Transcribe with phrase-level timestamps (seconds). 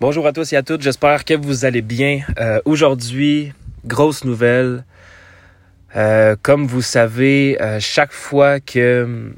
[0.00, 2.22] Bonjour à tous et à toutes, j'espère que vous allez bien.
[2.38, 3.52] Euh, Aujourd'hui,
[3.84, 4.86] grosse nouvelle.
[5.94, 9.34] Euh, comme vous savez, euh, chaque fois que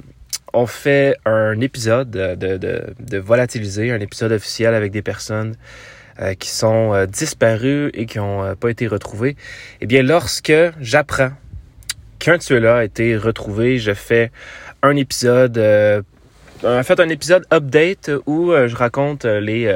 [0.53, 5.57] on fait un épisode de, Volatiliser, un épisode officiel avec des personnes
[6.39, 9.35] qui sont disparues et qui n'ont pas été retrouvées,
[9.81, 11.33] eh bien, lorsque j'apprends
[12.21, 14.31] qu'un de ceux-là a été retrouvé, je fais
[14.85, 15.59] un épisode,
[16.63, 19.67] en fait, un épisode update où je raconte les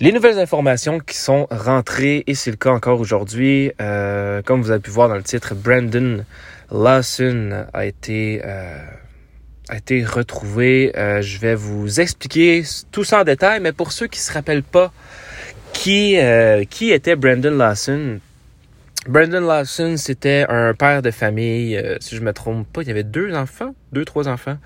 [0.00, 4.70] les nouvelles informations qui sont rentrées, et c'est le cas encore aujourd'hui, euh, comme vous
[4.70, 6.24] avez pu voir dans le titre, Brandon
[6.70, 8.78] Lawson a été, euh,
[9.68, 10.92] a été retrouvé.
[10.96, 14.62] Euh, je vais vous expliquer tout ça en détail, mais pour ceux qui se rappellent
[14.62, 14.92] pas
[15.72, 16.16] qui,
[16.70, 18.20] qui était Brandon Lawson,
[19.06, 23.04] Brandon Lawson, c'était un père de famille, si je me trompe pas, il y avait
[23.04, 24.58] deux enfants, deux, trois enfants.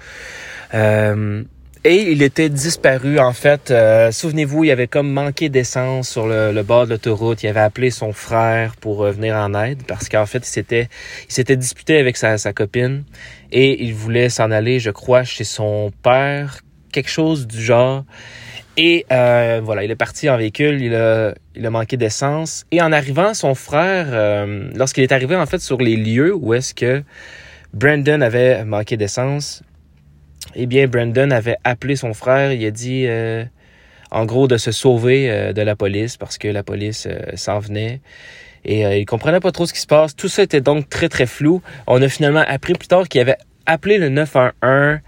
[1.85, 3.73] Et il était disparu, en fait.
[3.73, 7.43] Euh, Souvenez-vous, il avait comme manqué d'essence sur le, le, bord de l'autoroute.
[7.43, 10.89] Il avait appelé son frère pour euh, venir en aide parce qu'en fait, il s'était,
[11.29, 13.03] il s'était disputé avec sa, copine
[13.51, 16.61] et il voulait s'en aller, je crois, chez son père,
[16.93, 18.05] quelque chose du genre.
[18.77, 22.65] Et euh, voilà, il est parti en véhicule, il a, il a manqué d'essence.
[22.71, 26.75] Et en arrivant, son frère, lorsqu'il est arrivé en fait sur les lieux où est-ce
[26.75, 27.03] que
[27.75, 29.65] Brandon avait manqué d'essence,
[30.55, 32.53] eh bien, Brandon avait appelé son frère.
[32.53, 33.45] Il a dit, euh,
[34.11, 37.59] en gros, de se sauver euh, de la police parce que la police euh, s'en
[37.59, 38.01] venait.
[38.65, 40.15] Et il comprenait pas trop ce qui se passe.
[40.15, 41.63] Tout ça était donc très, très flou.
[41.89, 45.01] On a finalement appris plus tard qu'il avait appelé le 911.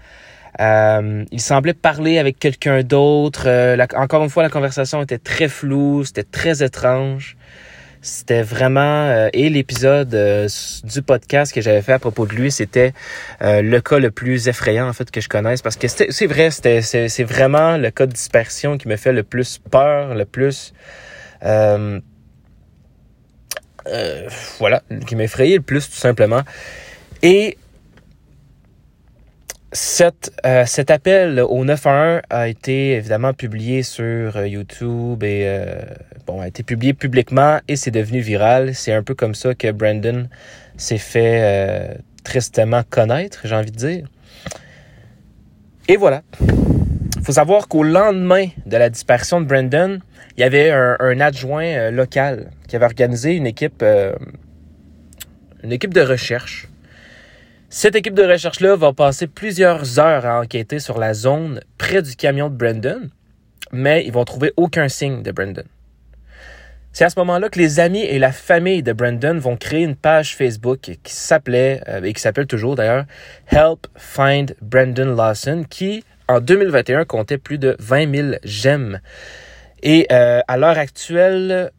[0.59, 3.47] Euh, il semblait parler avec quelqu'un d'autre.
[3.95, 6.03] encore une fois, la conversation était très floue.
[6.03, 7.37] C'était très étrange.
[8.05, 10.47] C'était vraiment euh, et l'épisode euh,
[10.83, 12.93] du podcast que j'avais fait à propos de lui, c'était
[13.41, 16.51] euh, le cas le plus effrayant en fait que je connaisse parce que c'est vrai,
[16.51, 20.71] c'est vraiment le cas de dispersion qui me fait le plus peur, le plus
[24.59, 26.43] voilà, qui m'effrayait le plus tout simplement.
[27.23, 27.57] Et
[29.75, 35.47] cette, euh, cet appel au 911 a été évidemment publié sur YouTube et
[36.35, 38.75] bon a été publié publiquement et c'est devenu viral.
[38.75, 40.27] C'est un peu comme ça que Brandon
[40.77, 44.07] s'est fait euh, tristement connaître, j'ai envie de dire.
[45.87, 46.23] Et voilà.
[47.23, 49.99] faut savoir qu'au lendemain de la disparition de Brandon,
[50.37, 53.83] il y avait un, adjoint local qui avait organisé une équipe
[55.63, 56.67] une équipe de recherche
[57.69, 62.15] cette équipe de recherche-là va passer plusieurs heures à enquêter sur la zone près du
[62.15, 63.09] camion de Brandon,
[63.73, 65.65] mais ils vont trouver aucun signe de Brandon.
[66.95, 69.97] C'est à ce moment-là que les amis et la famille de Brandon vont créer une
[69.97, 73.03] page Facebook qui s'appelait, euh, et qui s'appelle toujours d'ailleurs,
[73.51, 79.01] Help Find Brandon Lawson, qui en 2021 comptait plus de 20 000 j'aime.
[79.83, 81.71] Et euh, à l'heure actuelle,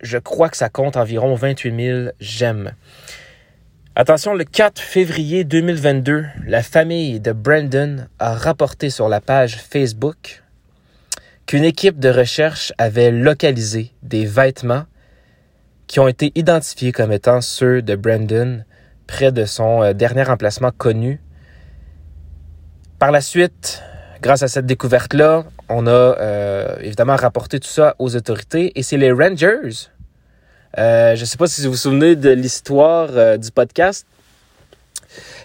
[0.00, 2.72] je crois que ça compte environ 28 000 j'aime.
[3.94, 10.42] Attention, le 4 février 2022, la famille de Brandon a rapporté sur la page Facebook
[11.46, 14.84] qu'une équipe de recherche avait localisé des vêtements
[15.86, 18.64] qui ont été identifiés comme étant ceux de Brandon
[19.06, 21.20] près de son euh, dernier emplacement connu.
[22.98, 23.82] Par la suite,
[24.20, 28.96] grâce à cette découverte-là, on a euh, évidemment rapporté tout ça aux autorités et c'est
[28.96, 29.88] les Rangers
[30.78, 34.06] euh, je ne sais pas si vous vous souvenez de l'histoire du podcast.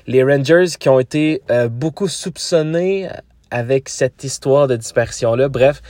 [0.05, 3.07] Les Rangers qui ont été beaucoup soupçonnés
[3.51, 5.49] avec cette histoire de dispersion-là.
[5.49, 5.81] Bref,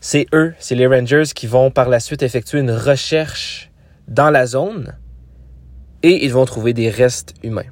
[0.00, 3.70] c'est eux, c'est les Rangers qui vont par la suite effectuer une recherche
[4.08, 4.96] dans la zone
[6.02, 7.70] et ils vont trouver des restes humains.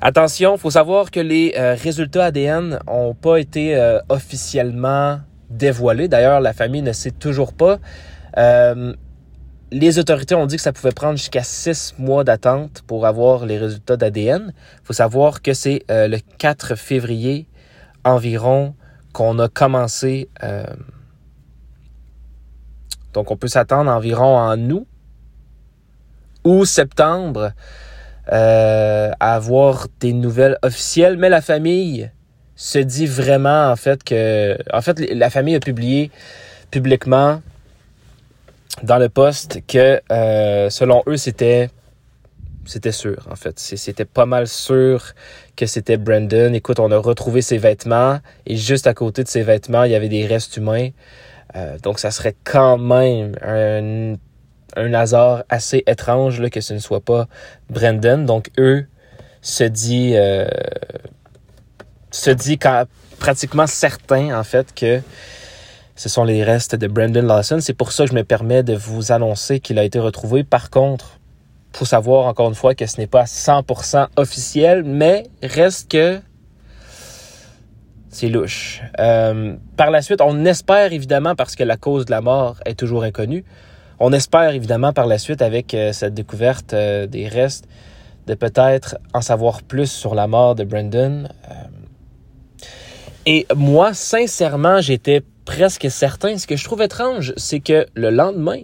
[0.00, 6.08] Attention, il faut savoir que les résultats ADN n'ont pas été officiellement dévoilés.
[6.08, 7.78] D'ailleurs, la famille ne sait toujours pas
[8.38, 8.94] euh,
[9.72, 13.58] les autorités ont dit que ça pouvait prendre jusqu'à six mois d'attente pour avoir les
[13.58, 14.52] résultats d'ADN.
[14.54, 17.48] Il faut savoir que c'est euh, le 4 février
[18.04, 18.74] environ
[19.12, 20.28] qu'on a commencé.
[20.42, 20.64] Euh,
[23.14, 24.86] donc, on peut s'attendre environ en août
[26.44, 27.52] ou septembre
[28.28, 31.16] à avoir des nouvelles officielles.
[31.16, 32.10] Mais la famille
[32.54, 34.56] se dit vraiment, en fait, que.
[34.72, 36.10] En fait, la famille a publié
[36.70, 37.42] publiquement
[38.82, 41.70] dans le poste que euh, selon eux c'était
[42.64, 43.58] c'était sûr en fait.
[43.58, 45.14] C'était pas mal sûr
[45.56, 46.52] que c'était Brandon.
[46.52, 49.94] Écoute on a retrouvé ses vêtements et juste à côté de ses vêtements il y
[49.94, 50.90] avait des restes humains.
[51.56, 54.14] Euh, donc ça serait quand même un,
[54.76, 57.26] un hasard assez étrange là, que ce ne soit pas
[57.68, 58.18] Brandon.
[58.24, 58.86] Donc eux
[59.42, 60.46] se dit euh,
[62.12, 62.58] se dit
[63.18, 65.00] pratiquement certain, en fait, que
[65.94, 67.58] ce sont les restes de Brandon Lawson.
[67.60, 70.44] C'est pour ça que je me permets de vous annoncer qu'il a été retrouvé.
[70.44, 71.18] Par contre,
[71.72, 76.20] faut savoir encore une fois que ce n'est pas 100% officiel, mais reste que
[78.08, 78.82] c'est louche.
[79.00, 82.78] Euh, par la suite, on espère évidemment, parce que la cause de la mort est
[82.78, 83.44] toujours inconnue,
[83.98, 87.66] on espère évidemment par la suite, avec euh, cette découverte euh, des restes,
[88.26, 91.28] de peut-être en savoir plus sur la mort de Brandon.
[93.24, 96.38] et moi, sincèrement, j'étais presque certain.
[96.38, 98.62] Ce que je trouve étrange, c'est que le lendemain,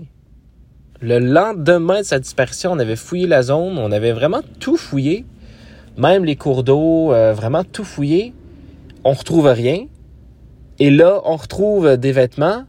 [1.00, 5.24] le lendemain de sa disparition, on avait fouillé la zone, on avait vraiment tout fouillé,
[5.96, 8.34] même les cours d'eau, vraiment tout fouillé
[9.04, 9.86] on retrouve rien.
[10.78, 12.64] Et là, on retrouve des vêtements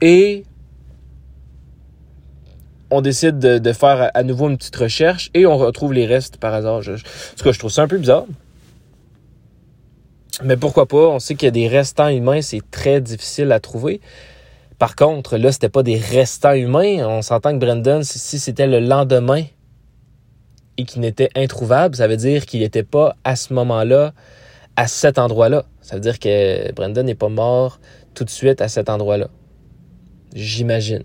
[0.00, 0.44] et
[2.90, 6.54] on décide de, faire à nouveau une petite recherche et on retrouve les restes par
[6.54, 6.82] hasard.
[6.82, 6.96] Je, en
[7.36, 8.24] tout cas, je trouve ça un peu bizarre.
[10.44, 11.08] Mais pourquoi pas?
[11.08, 14.00] On sait qu'il y a des restants humains, c'est très difficile à trouver.
[14.78, 17.04] Par contre, là, c'était pas des restants humains.
[17.06, 19.42] On s'entend que Brandon, si c'était le lendemain
[20.76, 24.12] et qu'il n'était introuvable, ça veut dire qu'il n'était pas à ce moment-là
[24.76, 25.64] à cet endroit-là.
[25.80, 27.80] Ça veut dire que Brandon n'est pas mort
[28.14, 29.28] tout de suite à cet endroit-là.
[30.34, 31.02] J'imagine.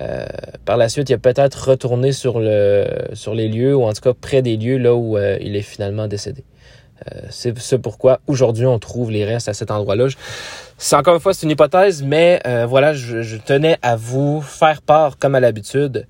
[0.00, 0.26] Euh,
[0.64, 4.00] par la suite, il a peut-être retourné sur, le, sur les lieux, ou en tout
[4.00, 6.44] cas près des lieux là où euh, il est finalement décédé.
[7.12, 10.08] Euh, c'est ce pourquoi aujourd'hui on trouve les restes à cet endroit-là.
[10.78, 15.16] C'est encore une fois c'est une hypothèse, mais voilà, je, tenais à vous faire part,
[15.18, 16.06] comme à l'habitude,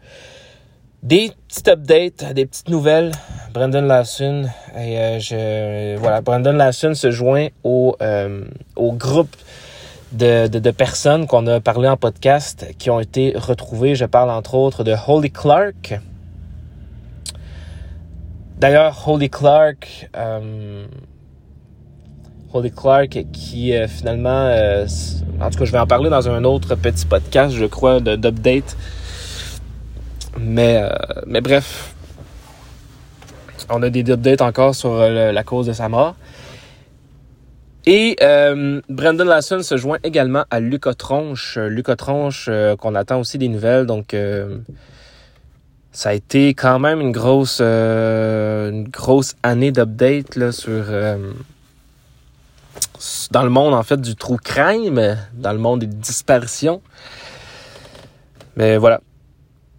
[1.03, 3.13] des petites updates, des petites nouvelles.
[3.53, 4.45] Brandon Lawson
[4.77, 8.45] et euh, je voilà, Brandon se joint au euh,
[8.77, 9.35] au groupe
[10.13, 13.95] de, de, de personnes qu'on a parlé en podcast qui ont été retrouvées.
[13.95, 16.01] Je parle entre autres de Holy Clark.
[18.63, 20.87] D'ailleurs, Holy Clark, euh,
[22.75, 24.47] Clark qui finalement,
[25.41, 28.77] en tout cas, je vais en parler dans un autre petit podcast, je crois, d'update
[30.39, 30.89] mais, euh,
[31.27, 31.95] mais bref,
[33.69, 36.17] on a des updates encore sur euh, la cause de sa mort.
[37.85, 41.59] Et euh, Brandon Lasson se joint également à Lucas Tronche.
[41.97, 42.49] Tronche,
[42.79, 43.87] qu'on attend aussi des nouvelles.
[43.87, 44.15] Donc,
[45.93, 50.85] ça a été quand même une grosse, une grosse année d'update sur
[53.31, 56.81] dans le monde en fait du trou crime, dans le monde des disparitions.
[58.57, 59.01] Mais voilà,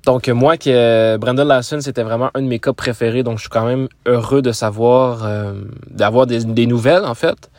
[0.06, 3.44] donc moi que euh, Brandon Lawson c'était vraiment un de mes cas préférés donc je
[3.44, 5.54] suis quand même heureux de savoir euh,
[5.90, 7.50] d'avoir des, nouvelles en fait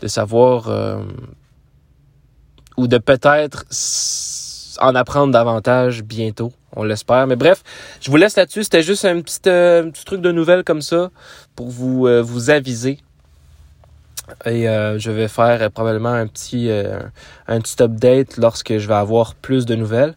[0.00, 0.98] de savoir euh,
[2.76, 3.64] ou de peut-être
[4.80, 7.62] en apprendre davantage bientôt on l'espère mais bref
[8.00, 11.10] je vous laisse là-dessus c'était juste un petit, petit truc de nouvelles comme ça
[11.56, 12.98] pour vous vous aviser
[14.44, 19.66] et je vais faire probablement un petit un petit update lorsque je vais avoir plus
[19.66, 20.14] de nouvelles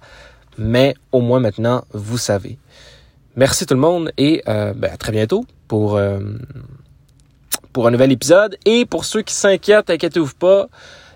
[0.60, 2.60] mais au moins maintenant, vous savez.
[3.36, 6.20] Merci tout le monde et euh, ben, à très bientôt pour, euh,
[7.72, 8.58] pour un nouvel épisode.
[8.66, 10.68] Et pour ceux qui s'inquiètent, inquiétez-vous pas,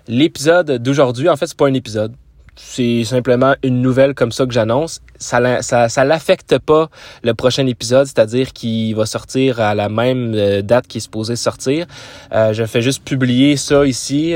[0.08, 2.14] l'épisode d'aujourd'hui, en fait, c'est pas un épisode.
[2.56, 5.00] C'est simplement une nouvelle comme ça que j'annonce.
[5.18, 6.88] Ça, ça, ça l'affecte pas
[7.22, 11.36] le prochain épisode, c'est-à-dire qu'il va sortir à la même euh, date qu'il est supposé
[11.36, 11.86] sortir.
[12.32, 14.34] je fais juste publier ça ici.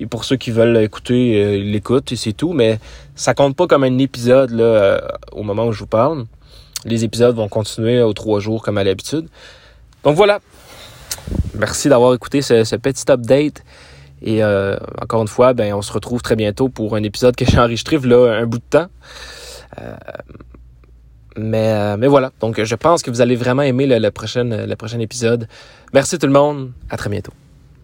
[0.00, 2.52] Et pour ceux qui veulent l'écouter, euh, ils l'écoutent et c'est tout.
[2.52, 2.78] Mais
[3.14, 5.00] ça compte pas comme un épisode là, euh,
[5.32, 6.24] au moment où je vous parle.
[6.84, 9.28] Les épisodes vont continuer aux trois jours comme à l'habitude.
[10.02, 10.40] Donc voilà.
[11.54, 13.62] Merci d'avoir écouté ce, petit update.
[14.24, 17.44] Et euh, encore une fois, ben, on se retrouve très bientôt pour un épisode que
[17.44, 18.86] j'ai enregistré là un bout de temps.
[21.36, 22.32] mais, mais voilà.
[22.40, 25.46] Donc je pense que vous allez vraiment aimer le, prochain, le prochain épisode.
[25.92, 26.72] Merci tout le monde.
[26.90, 27.32] À très bientôt.